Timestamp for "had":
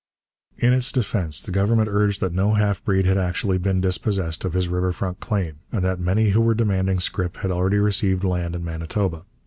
3.05-3.19, 7.37-7.51